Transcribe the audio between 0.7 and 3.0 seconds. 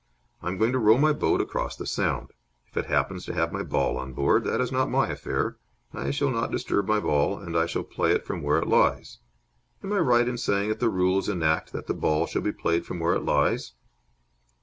to row my boat across the sound. If it